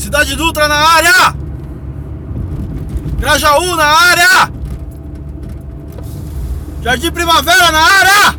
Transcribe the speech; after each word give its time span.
Cidade 0.00 0.34
Dutra 0.34 0.66
na 0.66 0.76
área! 0.76 1.36
Grajaú 3.18 3.76
na 3.76 3.84
área! 3.84 4.50
Jardim 6.82 7.10
Primavera 7.12 7.70
na 7.70 7.78
área! 7.78 8.38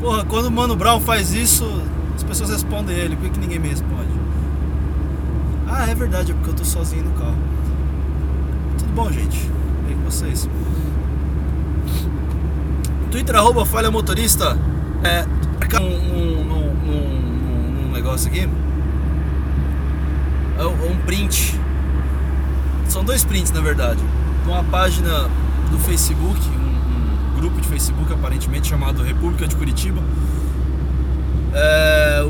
Porra, 0.00 0.24
quando 0.24 0.46
o 0.46 0.50
Mano 0.52 0.76
Brown 0.76 1.00
faz 1.00 1.34
isso, 1.34 1.68
as 2.14 2.22
pessoas 2.22 2.50
respondem 2.50 2.96
ele. 2.96 3.16
Por 3.16 3.24
que, 3.24 3.30
que 3.30 3.40
ninguém 3.40 3.58
me 3.58 3.68
responde? 3.70 4.12
Ah, 5.68 5.90
é 5.90 5.94
verdade, 5.94 6.30
é 6.30 6.34
porque 6.36 6.50
eu 6.50 6.54
tô 6.54 6.64
sozinho 6.64 7.04
no 7.04 7.12
carro. 7.18 7.36
Tudo 8.78 8.92
bom, 8.94 9.10
gente? 9.10 9.50
Bem 9.84 9.96
com 9.96 10.04
vocês? 10.04 10.48
Twitter 13.10 13.34
arroba 13.34 13.66
falha 13.66 13.90
motorista. 13.90 14.56
É. 15.02 15.26
Um, 15.80 15.84
um, 15.84 16.52
um, 16.52 16.90
um 16.90 17.31
negócio 17.92 18.28
aqui. 18.28 18.48
É 20.58 20.64
um 20.64 20.96
print. 21.06 21.58
São 22.88 23.04
dois 23.04 23.24
prints 23.24 23.52
na 23.52 23.60
verdade. 23.60 24.00
Uma 24.46 24.64
página 24.64 25.28
do 25.70 25.78
Facebook, 25.78 26.40
um, 26.48 27.32
um 27.32 27.40
grupo 27.40 27.60
de 27.60 27.68
Facebook 27.68 28.12
aparentemente 28.12 28.68
chamado 28.68 29.02
República 29.02 29.46
de 29.46 29.56
Curitiba. 29.56 30.02
É, 31.54 32.24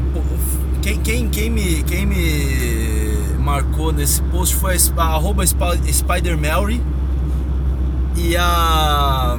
quem, 0.83 0.98
quem, 1.01 1.29
quem, 1.29 1.51
me, 1.51 1.83
quem 1.85 2.07
me 2.07 3.37
marcou 3.38 3.93
nesse 3.93 4.21
post 4.23 4.55
foi 4.57 4.77
a, 4.77 5.02
a 5.02 5.07
arroba 5.15 5.45
Spider 5.47 6.37
Mary 6.38 6.83
e 8.16 8.37
a. 8.37 9.38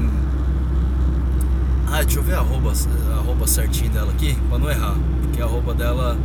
Ah, 1.93 2.01
deixa 2.01 2.17
eu 2.17 2.23
ver 2.23 2.33
a 2.33 2.39
arroba, 2.39 2.73
a 2.73 3.17
arroba 3.19 3.45
certinho 3.45 3.91
dela 3.91 4.11
aqui, 4.11 4.35
pra 4.49 4.57
não 4.57 4.67
errar. 4.67 4.95
Porque 5.21 5.39
a 5.39 5.45
arroba 5.45 5.75
dela. 5.75 6.17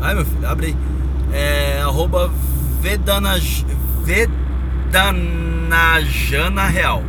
Ai 0.00 0.14
meu 0.14 0.24
filho, 0.24 0.48
abre 0.48 0.68
aí. 0.68 0.76
É 1.34 1.82
arroba 1.82 2.30
Vedana, 2.80 3.34
Vedanajana 4.90 6.64
Real. 6.64 7.02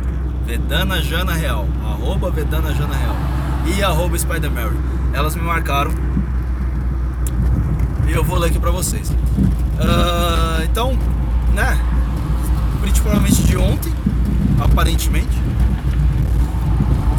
Vedana 0.44 1.00
Jana 1.00 1.32
Real. 1.32 1.66
Arroba 1.82 2.30
Vedana 2.30 2.74
Jana 2.74 2.94
Real. 2.94 3.16
E 3.74 3.82
arroba 3.82 4.18
Spider 4.18 4.50
Mary. 4.50 4.76
Elas 5.14 5.34
me 5.34 5.40
marcaram. 5.42 5.92
E 8.06 8.12
eu 8.12 8.22
vou 8.22 8.38
ler 8.38 8.48
aqui 8.48 8.58
pra 8.58 8.70
vocês. 8.70 9.08
Uh, 9.08 10.62
então, 10.64 10.92
né? 11.54 11.80
Print 12.82 13.00
provavelmente 13.00 13.44
de 13.44 13.56
ontem, 13.56 13.94
aparentemente. 14.60 15.40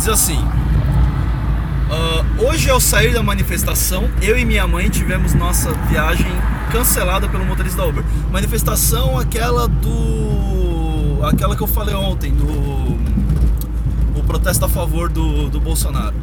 Diz 0.02 0.09
assim: 0.09 0.39
uh, 0.39 2.47
Hoje, 2.47 2.71
ao 2.71 2.80
sair 2.80 3.13
da 3.13 3.21
manifestação, 3.21 4.09
eu 4.19 4.35
e 4.35 4.43
minha 4.43 4.66
mãe 4.66 4.89
tivemos 4.89 5.35
nossa 5.35 5.71
viagem 5.91 6.25
cancelada 6.71 7.30
pelo 7.30 7.45
motorista 7.45 7.83
da 7.83 7.88
Uber. 7.88 8.03
Manifestação 8.31 9.19
aquela 9.19 9.67
do. 9.67 11.23
aquela 11.23 11.55
que 11.55 11.61
eu 11.61 11.67
falei 11.67 11.93
ontem, 11.93 12.31
do. 12.31 12.47
o 12.47 14.23
protesto 14.25 14.66
a 14.66 14.69
favor 14.69 15.08
do, 15.08 15.52
do 15.52 15.59
Bolsonaro. 15.59 16.15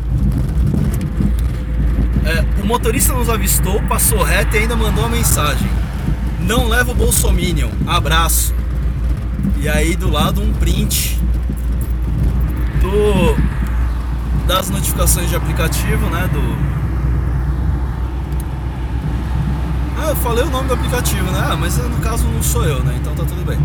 É, 2.24 2.44
o 2.60 2.66
motorista 2.66 3.12
nos 3.12 3.30
avistou, 3.30 3.80
passou 3.84 4.24
reto 4.24 4.56
e 4.56 4.58
ainda 4.58 4.74
mandou 4.74 5.04
uma 5.04 5.16
mensagem. 5.16 5.70
Não 6.40 6.66
leva 6.66 6.90
o 6.90 6.94
Bolsominion, 6.96 7.70
abraço. 7.86 8.52
E 9.56 9.68
aí 9.68 9.94
do 9.94 10.10
lado 10.10 10.42
um 10.42 10.52
print 10.54 11.16
do 12.80 13.36
das 14.58 14.70
notificações 14.70 15.28
de 15.28 15.36
aplicativo, 15.36 16.10
né? 16.10 16.28
Do. 16.32 16.40
Ah, 19.96 20.08
eu 20.08 20.16
falei 20.16 20.42
o 20.42 20.50
nome 20.50 20.66
do 20.66 20.74
aplicativo, 20.74 21.30
né? 21.30 21.48
Ah, 21.52 21.56
mas 21.56 21.76
no 21.76 21.98
caso 21.98 22.26
não 22.26 22.42
sou 22.42 22.64
eu, 22.64 22.82
né? 22.82 22.98
Então 23.00 23.14
tá 23.14 23.24
tudo 23.24 23.46
bem. 23.46 23.56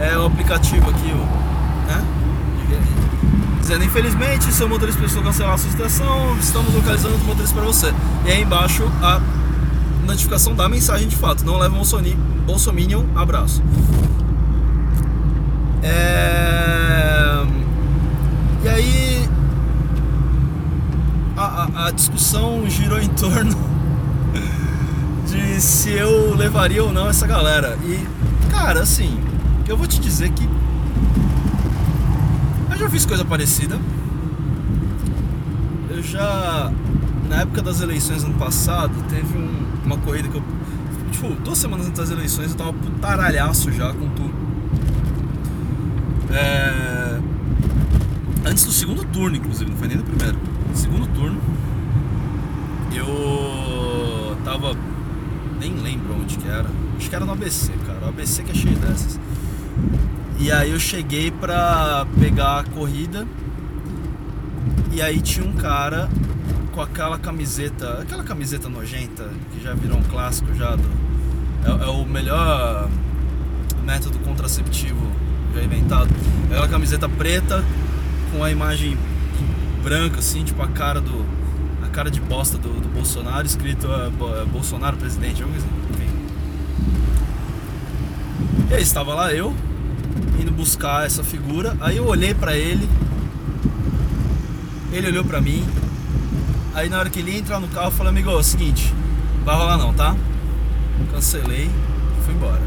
É 0.00 0.18
o 0.18 0.26
aplicativo 0.26 0.90
aqui, 0.90 1.12
o. 1.12 1.86
Né? 1.86 2.04
Dizendo, 3.60 3.84
infelizmente, 3.84 4.52
seu 4.52 4.68
motorista 4.68 4.98
precisou 4.98 5.22
cancelar 5.22 5.54
a 5.54 5.58
sua 5.58 5.70
estação, 5.70 6.36
estamos 6.40 6.74
localizando 6.74 7.14
os 7.14 7.22
motoristas 7.22 7.52
para 7.52 7.62
você. 7.62 7.94
E 8.26 8.32
aí 8.32 8.42
embaixo 8.42 8.82
a 9.00 9.20
notificação 10.04 10.56
da 10.56 10.68
mensagem 10.68 11.06
de 11.06 11.14
fato. 11.14 11.44
Não 11.44 11.58
leva 11.58 11.76
Bolsominion, 12.44 13.04
abraço. 13.14 13.62
É... 15.84 17.46
E 18.64 18.68
aí 18.68 19.09
a, 21.40 21.86
a 21.86 21.90
discussão 21.90 22.68
girou 22.68 23.00
em 23.00 23.08
torno 23.08 23.56
de 25.26 25.60
se 25.60 25.90
eu 25.90 26.34
levaria 26.34 26.84
ou 26.84 26.92
não 26.92 27.08
essa 27.08 27.26
galera. 27.26 27.78
E, 27.82 28.06
cara, 28.50 28.80
assim, 28.82 29.18
eu 29.66 29.76
vou 29.76 29.86
te 29.86 29.98
dizer 29.98 30.30
que 30.30 30.48
eu 32.70 32.76
já 32.76 32.90
fiz 32.90 33.06
coisa 33.06 33.24
parecida. 33.24 33.78
Eu 35.88 36.02
já, 36.02 36.70
na 37.28 37.40
época 37.40 37.62
das 37.62 37.80
eleições 37.80 38.22
ano 38.22 38.34
passado, 38.34 38.92
teve 39.08 39.38
um, 39.38 39.66
uma 39.84 39.96
corrida 39.98 40.28
que 40.28 40.36
eu. 40.36 40.42
Tipo, 41.10 41.28
duas 41.42 41.58
semanas 41.58 41.86
antes 41.86 41.98
das 41.98 42.10
eleições 42.10 42.52
eu 42.52 42.56
tava 42.56 42.72
putaralhaço 42.72 43.72
já 43.72 43.92
com 43.92 44.08
tudo. 44.10 44.32
É... 46.32 47.18
Antes 48.44 48.64
do 48.64 48.72
segundo 48.72 49.04
turno, 49.06 49.36
inclusive, 49.36 49.68
não 49.70 49.76
foi 49.76 49.88
nem 49.88 49.96
do 49.96 50.04
primeiro 50.04 50.38
segundo 50.74 51.06
turno, 51.08 51.40
eu 52.94 54.36
tava. 54.44 54.76
Nem 55.58 55.74
lembro 55.74 56.14
onde 56.14 56.36
que 56.38 56.48
era. 56.48 56.66
Acho 56.96 57.08
que 57.08 57.14
era 57.14 57.24
no 57.24 57.32
ABC, 57.32 57.72
cara. 57.86 57.98
O 58.06 58.08
ABC 58.08 58.42
que 58.42 58.50
é 58.50 58.54
cheio 58.54 58.76
dessas. 58.76 59.20
E 60.38 60.50
aí 60.50 60.70
eu 60.70 60.80
cheguei 60.80 61.30
pra 61.30 62.06
pegar 62.18 62.60
a 62.60 62.64
corrida. 62.64 63.26
E 64.92 65.00
aí 65.02 65.20
tinha 65.20 65.46
um 65.46 65.52
cara 65.52 66.08
com 66.72 66.80
aquela 66.80 67.18
camiseta, 67.18 68.00
aquela 68.00 68.24
camiseta 68.24 68.68
nojenta 68.68 69.28
que 69.52 69.62
já 69.62 69.74
virou 69.74 69.98
um 69.98 70.02
clássico 70.02 70.54
já 70.54 70.74
do. 70.74 70.88
É, 71.64 71.84
é 71.84 71.88
o 71.88 72.04
melhor 72.04 72.88
método 73.84 74.18
contraceptivo 74.20 75.00
já 75.54 75.62
inventado. 75.62 76.08
Uma 76.50 76.68
camiseta 76.68 77.08
preta 77.08 77.64
com 78.32 78.42
a 78.42 78.50
imagem 78.50 78.96
branca, 79.80 80.18
assim, 80.18 80.44
tipo 80.44 80.62
a 80.62 80.68
cara 80.68 81.00
do. 81.00 81.24
a 81.82 81.88
cara 81.88 82.10
de 82.10 82.20
bosta 82.20 82.56
do, 82.58 82.80
do 82.80 82.88
Bolsonaro, 82.88 83.46
escrito 83.46 83.86
uh, 83.86 84.46
Bolsonaro 84.46 84.96
presidente, 84.96 85.42
algo 85.42 85.54
assim, 85.56 85.68
enfim. 85.90 86.08
E 88.70 88.74
aí 88.74 88.82
estava 88.82 89.14
lá 89.14 89.32
eu, 89.32 89.54
indo 90.38 90.52
buscar 90.52 91.06
essa 91.06 91.24
figura, 91.24 91.76
aí 91.80 91.96
eu 91.96 92.06
olhei 92.06 92.34
para 92.34 92.56
ele, 92.56 92.88
ele 94.92 95.08
olhou 95.08 95.24
para 95.24 95.40
mim, 95.40 95.66
aí 96.74 96.88
na 96.88 96.98
hora 96.98 97.10
que 97.10 97.18
ele 97.18 97.32
ia 97.32 97.38
entrar 97.38 97.58
no 97.58 97.68
carro 97.68 97.88
eu 97.88 97.92
falei, 97.92 98.10
amigo, 98.10 98.30
é 98.30 98.34
o 98.34 98.42
seguinte, 98.42 98.94
vai 99.44 99.56
rolar 99.56 99.76
não, 99.76 99.92
tá? 99.92 100.14
Cancelei 101.10 101.70
fui 102.30 102.34
embora. 102.34 102.62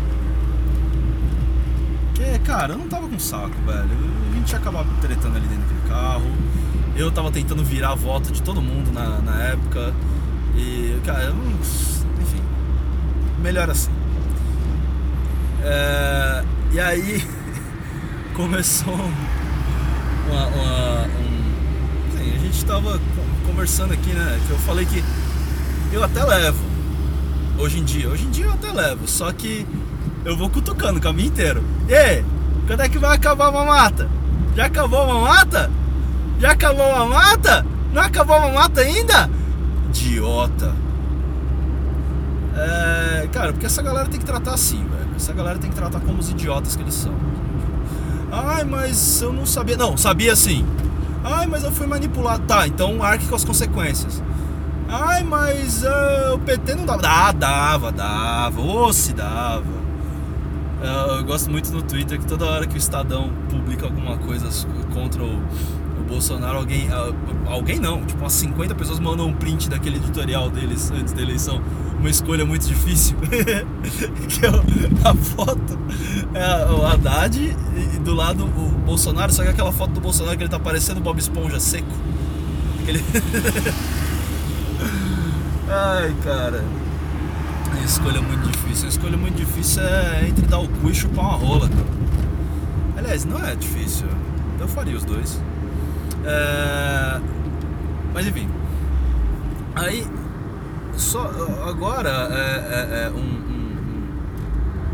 Porque, 2.14 2.40
cara, 2.40 2.74
eu 2.74 2.78
não 2.78 2.88
tava 2.88 3.08
com 3.08 3.20
saco, 3.20 3.56
velho. 3.66 3.90
A 4.32 4.36
gente 4.36 4.52
ia 4.52 4.58
acabar 4.58 4.86
tretando 5.02 5.38
ali 5.38 5.48
dentro 5.48 5.64
daquele 5.64 5.90
carro. 5.90 6.32
Eu 6.96 7.12
tava 7.12 7.32
tentando 7.32 7.64
virar 7.64 7.92
a 7.92 7.96
volta 7.96 8.32
de 8.32 8.42
todo 8.42 8.62
mundo 8.62 8.92
na, 8.92 9.20
na 9.20 9.44
época. 9.44 9.94
E, 10.56 11.00
cara, 11.04 11.24
eu, 11.24 11.36
enfim, 12.22 12.42
melhor 13.42 13.70
assim. 13.70 13.92
É, 15.64 16.44
e 16.72 16.80
aí 16.80 17.28
começou 18.36 18.94
uma, 18.94 20.48
uma, 20.48 21.08
um, 21.08 22.14
assim, 22.14 22.36
a 22.36 22.40
gente 22.40 22.66
tava 22.66 23.00
conversando 23.48 23.94
aqui, 23.94 24.12
né? 24.12 24.40
Que 24.46 24.52
eu 24.52 24.60
falei 24.60 24.86
que 24.86 25.04
eu 25.92 26.04
até 26.04 26.24
levo 26.24 26.64
hoje 27.58 27.80
em 27.80 27.84
dia. 27.84 28.08
Hoje 28.08 28.26
em 28.26 28.30
dia 28.30 28.46
eu 28.46 28.54
até 28.54 28.72
levo, 28.72 29.08
só 29.08 29.32
que 29.32 29.66
eu 30.24 30.38
vou 30.38 30.50
cutucando 30.50 31.00
o 31.00 31.02
caminho 31.02 31.30
inteiro. 31.30 31.64
E 31.90 32.24
quando 32.68 32.82
é 32.82 32.90
que 32.90 33.00
vai 33.00 33.16
acabar 33.16 33.48
a 33.48 33.52
mamata? 33.52 34.10
Já 34.56 34.66
acabou 34.66 35.02
a 35.02 35.08
mamata? 35.08 35.72
Já 36.44 36.52
acabou 36.52 36.94
a 36.94 37.06
mata? 37.06 37.66
Não 37.94 38.02
acabou 38.02 38.36
a 38.36 38.52
mata 38.52 38.82
ainda? 38.82 39.30
Idiota. 39.88 40.76
É, 42.54 43.30
cara, 43.32 43.54
porque 43.54 43.66
essa 43.66 43.82
galera 43.82 44.10
tem 44.10 44.20
que 44.20 44.26
tratar 44.26 44.54
assim, 44.54 44.84
velho. 44.84 45.16
Essa 45.16 45.32
galera 45.32 45.58
tem 45.58 45.70
que 45.70 45.76
tratar 45.78 46.02
como 46.02 46.20
os 46.20 46.30
idiotas 46.30 46.76
que 46.76 46.82
eles 46.82 46.96
são. 46.96 47.14
Ai, 48.30 48.66
mas 48.66 49.22
eu 49.22 49.32
não 49.32 49.46
sabia. 49.46 49.78
Não, 49.78 49.96
sabia 49.96 50.36
sim. 50.36 50.66
Ai, 51.24 51.46
mas 51.46 51.64
eu 51.64 51.72
fui 51.72 51.88
manipulado. 51.88 52.44
Tá, 52.46 52.68
então 52.68 53.02
arque 53.02 53.26
com 53.26 53.36
as 53.36 53.46
consequências. 53.46 54.22
Ai, 54.90 55.24
mas 55.24 55.84
uh, 55.84 56.34
o 56.34 56.40
PT 56.40 56.76
não 56.76 56.86
dava. 56.86 57.08
Ah, 57.08 57.32
dava, 57.32 57.90
dava. 57.90 58.60
Ô, 58.60 58.92
se 58.92 59.14
dava. 59.14 59.64
Uh, 60.82 61.20
eu 61.20 61.24
gosto 61.24 61.50
muito 61.50 61.72
no 61.72 61.82
Twitter 61.82 62.20
que 62.20 62.26
toda 62.26 62.44
hora 62.44 62.68
que 62.68 62.76
o 62.76 62.78
Estadão 62.78 63.32
publica 63.50 63.86
alguma 63.86 64.18
coisa 64.18 64.50
contra 64.94 65.24
o 65.24 65.42
O 66.04 66.10
Bolsonaro, 66.10 66.58
alguém. 66.58 66.88
Alguém 67.48 67.80
não, 67.80 68.06
tipo 68.06 68.22
umas 68.22 68.34
50 68.34 68.76
pessoas 68.76 69.00
mandam 69.00 69.28
um 69.28 69.34
print 69.34 69.70
daquele 69.70 69.98
editorial 69.98 70.50
deles 70.50 70.92
antes 70.92 71.14
da 71.14 71.22
eleição. 71.22 71.62
Uma 72.00 72.10
escolha 72.10 72.46
muito 72.46 72.68
difícil. 72.68 73.16
que 73.24 74.46
é 74.46 74.50
a 75.08 75.14
foto 75.14 75.80
é 76.34 76.72
o 76.72 76.86
Haddad 76.86 77.38
e 77.38 78.00
do 78.00 78.14
lado 78.14 78.46
o 78.46 78.70
Bolsonaro, 78.86 79.32
só 79.32 79.44
que 79.44 79.50
aquela 79.50 79.72
foto 79.72 79.92
do 79.92 80.02
Bolsonaro 80.02 80.36
que 80.36 80.44
ele 80.44 80.50
tá 80.50 80.60
parecendo 80.60 81.00
Bob 81.00 81.20
Esponja 81.20 81.60
seco. 81.60 81.88
Aquele. 82.82 83.04
Ai, 85.70 86.14
cara. 86.24 86.64
A 87.72 87.86
escolha 87.86 88.22
muito 88.22 88.50
difícil. 88.50 88.86
A 88.86 88.90
escolha 88.90 89.18
muito 89.18 89.36
difícil 89.36 89.82
é 89.84 90.28
entre 90.28 90.46
dar 90.46 90.60
o 90.60 90.68
cu 90.68 90.90
e 90.90 90.96
chupar 90.96 91.26
uma 91.26 91.38
rola, 91.38 91.70
Aliás, 92.98 93.26
não 93.26 93.44
é 93.44 93.56
difícil. 93.56 94.08
Eu 94.60 94.68
faria 94.68 94.96
os 94.96 95.04
dois. 95.04 95.42
É... 96.26 97.22
Mas 98.14 98.28
enfim. 98.28 98.50
Aí, 99.76 100.08
só 100.96 101.32
agora 101.68 102.10
é, 102.10 103.02
é, 103.02 103.06
é 103.06 103.10
um, 103.10 103.20
um, 103.20 104.08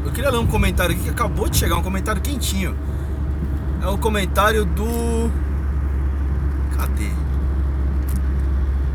Eu 0.05 0.11
queria 0.11 0.29
ler 0.29 0.39
um 0.39 0.47
comentário 0.47 0.95
aqui 0.95 1.03
que 1.03 1.09
acabou 1.09 1.49
de 1.49 1.57
chegar, 1.57 1.75
um 1.75 1.83
comentário 1.83 2.21
quentinho. 2.21 2.75
É 3.81 3.87
o 3.87 3.97
comentário 3.97 4.65
do. 4.65 5.29
Cadê? 6.75 7.09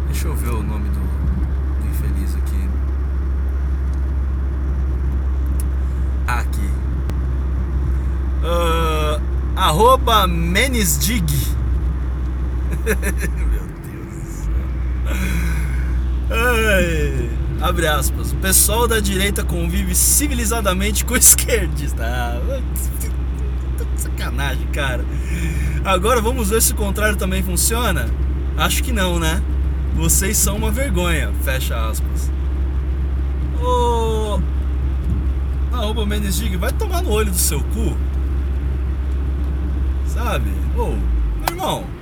Deixa 0.06 0.28
eu 0.28 0.34
ver 0.34 0.50
o 0.50 0.62
nome 0.62 0.88
do, 0.88 1.00
do 1.00 1.88
infeliz 1.88 2.34
aqui. 2.36 2.68
Aqui. 6.26 6.70
Uh, 8.42 9.20
arroba 9.56 10.26
Menesdig. 10.26 11.54
Meu 12.84 12.94
Deus 12.96 14.14
do 14.14 14.26
céu. 14.30 14.54
Ai, 16.30 17.30
abre 17.60 17.86
aspas. 17.86 18.32
O 18.32 18.36
pessoal 18.36 18.86
da 18.86 19.00
direita 19.00 19.42
convive 19.42 19.94
civilizadamente 19.94 21.04
com 21.04 21.16
esquerdista. 21.16 22.04
Ah, 22.04 22.60
sacanagem, 23.96 24.66
cara. 24.68 25.04
Agora 25.84 26.20
vamos 26.20 26.50
ver 26.50 26.62
se 26.62 26.72
o 26.72 26.76
contrário 26.76 27.16
também 27.16 27.42
funciona? 27.42 28.06
Acho 28.56 28.82
que 28.82 28.92
não, 28.92 29.18
né? 29.18 29.42
Vocês 29.94 30.36
são 30.36 30.56
uma 30.56 30.70
vergonha. 30.70 31.32
Fecha 31.42 31.88
aspas. 31.88 32.30
Ô. 33.62 34.40
Arroba 35.72 36.06
Mendes 36.06 36.38
vai 36.56 36.72
tomar 36.72 37.02
no 37.02 37.10
olho 37.10 37.30
do 37.30 37.38
seu 37.38 37.60
cu. 37.60 37.96
Sabe? 40.06 40.50
Ô, 40.76 40.86
meu 40.86 40.98
irmão. 41.50 41.93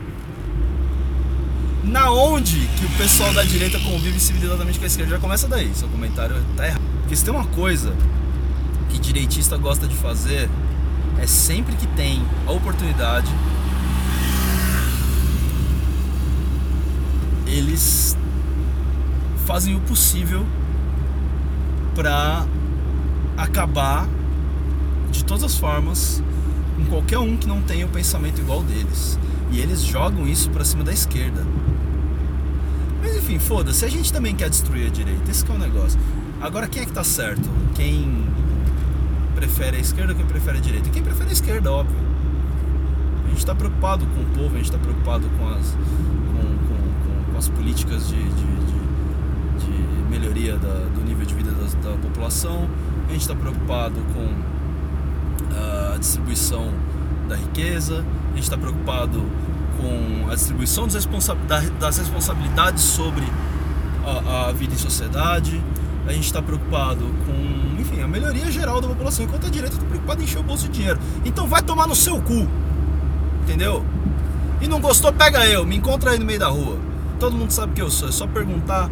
Na 1.83 2.11
onde 2.11 2.69
que 2.79 2.85
o 2.87 2.91
pessoal 2.91 3.33
da 3.35 3.43
direita 3.43 3.79
convive 3.81 4.21
civilizadamente 4.21 4.79
com 4.79 4.85
a 4.85 4.87
esquerda? 4.87 5.13
Já 5.13 5.19
começa 5.19 5.49
daí, 5.49 5.75
seu 5.75 5.89
comentário 5.89 6.37
tá 6.57 6.67
errado. 6.67 6.83
Porque 7.01 7.17
se 7.17 7.25
tem 7.25 7.35
uma 7.35 7.47
coisa 7.47 7.95
que 8.89 8.99
direitista 8.99 9.57
gosta 9.57 9.89
de 9.89 9.97
fazer, 9.97 10.49
é 11.19 11.27
sempre 11.27 11.75
que 11.77 11.87
tem 11.89 12.23
a 12.47 12.53
oportunidade 12.53 13.29
eles 17.53 18.17
fazem 19.45 19.75
o 19.75 19.81
possível 19.81 20.47
para 21.95 22.47
acabar 23.37 24.09
de 25.11 25.25
todas 25.25 25.45
as 25.45 25.57
formas 25.57 26.23
com 26.77 26.87
qualquer 26.87 27.19
um 27.19 27.37
que 27.37 27.47
não 27.47 27.61
tenha 27.61 27.85
o 27.85 27.89
pensamento 27.91 28.41
igual 28.41 28.63
deles. 28.63 29.19
E 29.53 29.61
eles 29.61 29.83
jogam 29.83 30.27
isso 30.27 30.51
para 30.51 30.65
cima 30.65 30.83
da 30.83 30.93
esquerda. 30.93 31.47
Mas 33.03 33.17
enfim, 33.17 33.39
foda-se, 33.39 33.85
a 33.85 33.89
gente 33.89 34.13
também 34.13 34.35
quer 34.35 34.49
destruir 34.49 34.87
a 34.87 34.91
direita, 34.91 35.31
esse 35.31 35.49
é 35.49 35.55
o 35.55 35.59
negócio. 35.59 36.01
Agora 36.41 36.67
quem 36.67 36.83
é 36.83 36.87
que 36.87 36.93
tá 36.93 37.05
certo? 37.05 37.49
Quem 37.75 38.25
prefere 39.35 39.77
a 39.77 39.81
esquerda 39.81 40.13
ou 40.13 40.19
quem 40.19 40.27
prefere 40.27 40.59
a 40.59 40.61
direita? 40.61 40.89
Quem 40.91 41.03
prefere 41.03 41.31
a 41.31 41.33
esquerda, 41.33 41.71
óbvio. 41.71 41.97
A 43.25 43.29
gente 43.29 43.39
está 43.39 43.55
preocupado 43.55 44.07
com 44.07 44.23
o 44.23 44.27
povo, 44.37 44.55
a 44.55 44.59
gente 44.59 44.65
está 44.65 44.79
preocupado 44.79 45.29
com 45.39 45.49
as, 45.49 45.77
as 47.43 47.49
políticas 47.49 48.09
de, 48.09 48.15
de, 48.15 48.31
de, 48.31 49.67
de 49.67 50.11
melhoria 50.11 50.57
da, 50.57 50.87
do 50.95 51.05
nível 51.05 51.27
de 51.27 51.35
vida 51.35 51.51
da, 51.51 51.91
da 51.91 51.97
população, 51.97 52.69
a 53.09 53.13
gente 53.13 53.23
está 53.23 53.35
preocupado 53.35 53.97
com 54.15 54.33
a 55.93 55.99
distribuição 55.99 56.73
da 57.29 57.35
riqueza, 57.35 58.05
a 58.33 58.35
gente 58.35 58.45
está 58.45 58.57
preocupado 58.57 59.25
com 59.81 60.31
a 60.31 60.35
distribuição 60.35 60.87
responsa 60.87 61.37
das 61.79 61.99
responsabilidades 61.99 62.83
sobre 62.83 63.25
a, 64.05 64.49
a, 64.49 64.53
vida 64.53 64.75
em 64.75 64.79
sociedade, 64.79 65.61
a 66.07 66.13
gente 66.13 66.25
está 66.25 66.43
preocupado 66.43 67.05
com, 67.27 67.81
enfim, 67.81 68.01
a 68.03 68.09
melhoria 68.09 68.51
geral 68.51 68.81
da 68.81 68.89
população, 68.89 69.25
enquanto 69.25 69.47
a 69.47 69.51
direita 69.51 69.77
está 69.77 69.87
preocupada 69.87 70.21
em 70.21 70.25
encher 70.25 70.39
o 70.39 70.43
bolso 70.43 70.69
de 70.69 70.79
dinheiro. 70.79 70.99
Então 71.25 71.47
vai 71.47 71.63
tomar 71.63 71.87
no 71.87 71.95
seu 71.95 72.21
cu, 72.21 72.49
entendeu? 73.43 73.85
E 74.61 74.69
não 74.69 74.81
gostou, 74.81 75.13
pega 75.13 75.47
eu, 75.47 75.65
me 75.65 75.77
encontra 75.77 76.11
aí 76.13 76.19
no 76.19 76.25
meio 76.25 76.39
da 76.39 76.49
rua 76.49 76.93
todo 77.23 77.37
mundo 77.37 77.53
sabe 77.53 77.73
que 77.73 77.81
eu 77.81 77.89
sou. 77.89 78.09
É 78.09 78.13
só 78.13 78.27
perguntar 78.27 78.91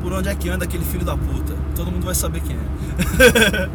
por 0.00 0.12
onde 0.12 0.28
é 0.28 0.34
que 0.34 0.48
anda 0.48 0.64
aquele 0.64 0.84
filho 0.84 1.04
da 1.04 1.16
puta. 1.16 1.54
Todo 1.76 1.92
mundo 1.92 2.04
vai 2.04 2.14
saber 2.14 2.40
quem 2.40 2.56
é. 2.56 3.68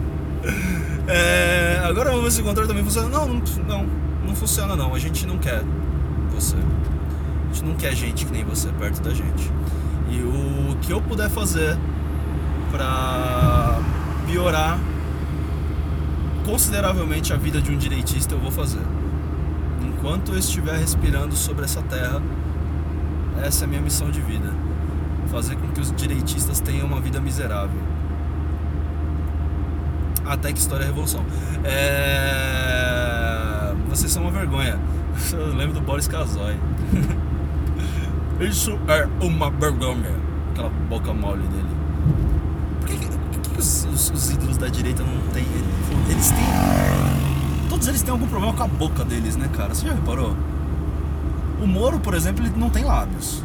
é 1.08 1.82
agora 1.86 2.10
vamos 2.10 2.26
ver 2.26 2.32
se 2.32 2.42
o 2.42 2.44
controle 2.44 2.68
também 2.68 2.84
funciona. 2.84 3.08
Não, 3.08 3.26
não, 3.26 3.42
não, 3.66 3.86
não 4.28 4.36
funciona 4.36 4.76
não. 4.76 4.94
A 4.94 5.00
gente 5.00 5.26
não 5.26 5.38
quer 5.38 5.64
você. 6.32 6.56
A 6.56 7.54
gente 7.54 7.66
não 7.66 7.76
quer 7.76 7.96
gente 7.96 8.26
que 8.26 8.32
nem 8.32 8.44
você 8.44 8.68
perto 8.74 9.02
da 9.02 9.14
gente. 9.14 9.52
E 10.10 10.22
o 10.22 10.78
que 10.82 10.92
eu 10.92 11.02
puder 11.02 11.30
fazer 11.30 11.78
para 12.72 13.80
piorar 14.28 14.78
consideravelmente 16.46 17.34
a 17.34 17.36
vida 17.36 17.62
de 17.62 17.72
um 17.72 17.78
direitista 17.78 18.36
eu 18.36 18.40
vou 18.40 18.52
fazer. 18.52 18.82
Enquanto 19.82 20.34
eu 20.34 20.38
estiver 20.38 20.78
respirando 20.78 21.36
sobre 21.36 21.66
essa 21.66 21.82
terra, 21.82 22.22
essa 23.44 23.64
é 23.64 23.66
a 23.66 23.68
minha 23.68 23.82
missão 23.82 24.10
de 24.10 24.22
vida. 24.22 24.54
Fazer 25.28 25.56
com 25.58 25.68
que 25.70 25.82
os 25.82 25.92
direitistas 25.92 26.60
tenham 26.62 26.88
uma 26.88 27.02
vida 27.02 27.20
miserável. 27.20 27.80
Até 30.26 30.54
que 30.54 30.60
história 30.60 30.84
é 30.84 30.88
revolução. 30.88 31.26
É... 31.64 32.87
Vocês 33.90 34.12
são 34.12 34.24
uma 34.24 34.32
vergonha. 34.32 34.80
Eu 35.32 35.56
lembro 35.56 35.74
do 35.74 35.82
Boris 35.82 36.08
Casoy. 36.08 36.56
Isso 38.40 38.78
é 38.88 39.08
uma 39.24 39.50
vergonha. 39.50 40.16
Aquela 40.52 40.70
boca 40.70 41.14
mole 41.14 41.48
dele. 41.48 41.68
Por 42.80 42.88
que, 42.90 43.08
por 43.08 43.42
que 43.42 43.60
os, 43.60 43.86
os, 43.86 44.12
os, 44.12 44.30
ídolos 44.30 44.58
da 44.58 44.68
direita 44.68 45.04
não 45.04 45.20
têm. 45.34 45.46
Eles 46.10 46.30
têm. 46.30 47.70
Todos 47.70 47.88
eles 47.88 48.02
têm 48.02 48.12
algum 48.12 48.28
problema 48.28 48.54
com 48.54 48.64
a 48.64 48.68
boca 48.68 49.04
deles, 49.04 49.36
né, 49.36 49.50
cara? 49.54 49.74
Você 49.74 49.88
já 49.88 49.94
reparou? 49.94 50.36
O 51.62 51.66
Moro, 51.66 52.00
por 52.00 52.14
exemplo, 52.14 52.46
ele 52.46 52.54
não 52.56 52.70
tem 52.70 52.84
lábios. 52.84 53.44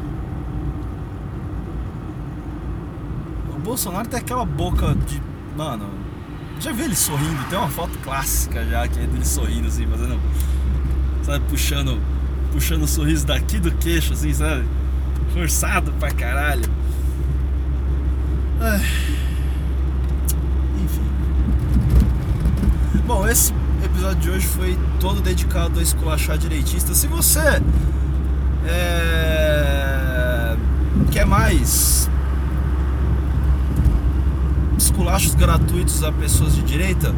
O 3.54 3.58
Bolsonaro 3.60 4.08
tem 4.08 4.18
aquela 4.18 4.44
boca 4.44 4.94
de. 4.94 5.22
Mano, 5.56 5.88
já 6.62 6.72
vi 6.72 6.82
ele 6.82 6.94
sorrindo? 6.94 7.44
Tem 7.50 7.58
uma 7.58 7.68
foto 7.68 7.98
clássica 7.98 8.64
já 8.64 8.86
que 8.86 8.98
é 8.98 9.06
dele 9.06 9.24
sorrindo, 9.24 9.66
assim, 9.66 9.86
fazendo. 9.86 10.20
Sabe, 11.22 11.44
puxando. 11.48 12.00
Puxando 12.52 12.82
o 12.82 12.88
sorriso 12.88 13.26
daqui 13.26 13.58
do 13.58 13.72
queixo, 13.72 14.12
assim, 14.12 14.32
sabe? 14.32 14.64
Forçado 15.34 15.92
pra 15.98 16.10
caralho. 16.12 16.64
Ai. 18.60 18.80
Enfim. 20.84 21.02
Bom, 23.06 23.26
esse 23.26 23.52
episódio 23.84 24.20
de 24.20 24.30
hoje 24.30 24.46
foi 24.46 24.78
todo 25.00 25.20
dedicado 25.20 25.80
a 25.80 25.82
esculachar 25.82 26.38
direitista. 26.38 26.94
Se 26.94 27.08
você 27.08 27.60
é... 28.66 30.56
Quer 31.10 31.26
mais? 31.26 32.08
Esculachos 34.82 35.34
gratuitos 35.34 36.02
a 36.02 36.10
pessoas 36.10 36.54
de 36.54 36.62
direita? 36.62 37.14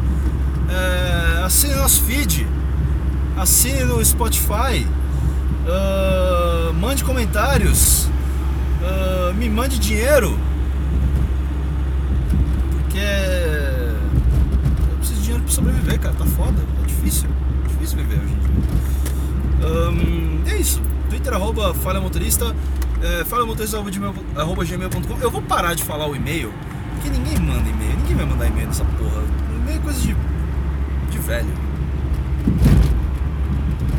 É... 0.69 1.43
Assine 1.43 1.73
nosso 1.75 2.03
feed. 2.03 2.47
Assine 3.35 3.83
no 3.85 4.03
Spotify. 4.05 4.85
Uh... 5.65 6.73
Mande 6.73 7.03
comentários. 7.03 8.07
Uh... 8.81 9.33
Me 9.33 9.49
mande 9.49 9.79
dinheiro. 9.79 10.37
Porque 12.71 12.99
eu 14.91 14.97
preciso 14.97 15.19
de 15.19 15.23
dinheiro 15.23 15.43
pra 15.43 15.53
sobreviver, 15.53 15.99
cara. 15.99 16.15
Tá 16.15 16.25
foda. 16.25 16.61
É 16.83 16.85
difícil. 16.85 17.27
É 17.65 17.67
difícil 17.67 17.97
viver 17.97 18.21
hoje 18.23 18.33
em 18.33 18.39
dia. 18.39 18.51
Um... 19.67 20.43
É 20.47 20.57
isso. 20.57 20.79
Twitter, 21.09 21.33
arroba 21.33 21.73
falha 21.73 21.99
motorista, 21.99 22.55
é, 23.01 23.23
falhamotorista.gmail.com. 23.25 25.17
Eu 25.21 25.31
vou 25.31 25.41
parar 25.41 25.73
de 25.73 25.83
falar 25.83 26.07
o 26.07 26.15
e-mail, 26.15 26.53
porque 26.95 27.09
ninguém 27.09 27.37
manda 27.39 27.69
e-mail, 27.69 27.97
ninguém 27.97 28.15
vai 28.15 28.25
mandar 28.25 28.47
e-mail 28.47 28.67
nessa 28.67 28.85
porra. 28.85 29.23
E-mail 29.55 29.77
é 29.77 29.81
coisa 29.81 29.99
de, 29.99 30.15
de 31.11 31.19
velho. 31.19 31.53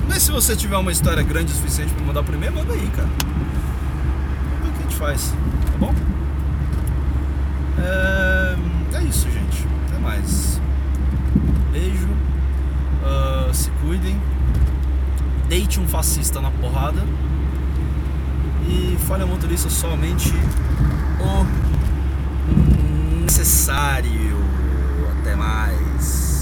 Mas 0.09 0.23
se 0.23 0.33
você 0.33 0.57
tiver 0.57 0.77
uma 0.77 0.93
história 0.93 1.23
grande 1.23 1.53
o 1.53 1.55
suficiente 1.55 1.93
pra 1.93 2.05
mandar 2.05 2.23
por 2.23 2.35
e-mail, 2.35 2.53
manda 2.53 2.73
aí, 2.73 2.91
cara. 2.95 3.09
Vamos 4.61 4.63
ver 4.63 4.69
o 4.69 4.73
que 4.73 4.79
a 4.79 4.83
gente 4.83 4.97
faz, 4.97 5.35
tá 5.73 5.79
bom? 5.79 5.95
É, 7.79 8.57
é 8.97 9.03
isso, 9.03 9.31
gente. 9.31 9.67
Até 9.89 9.99
mais. 9.99 10.61
Beijo. 11.73 12.09
Uh, 13.03 13.55
se 13.55 13.71
cuidem. 13.83 14.21
Deite 15.49 15.79
um 15.79 15.87
fascista 15.87 16.41
na 16.41 16.51
porrada. 16.51 17.03
E 18.69 18.97
fale 19.07 19.23
ao 19.23 19.29
motorista 19.29 19.71
somente 19.71 20.33
aniversário. 23.47 24.45
Até 25.21 25.37
mais. 25.37 26.36